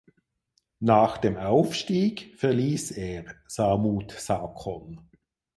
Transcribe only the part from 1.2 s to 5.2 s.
Aufstieg verließ er Samut Sakon.